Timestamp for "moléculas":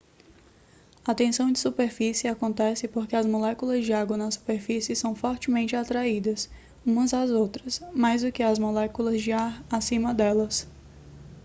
3.23-3.85, 8.57-9.21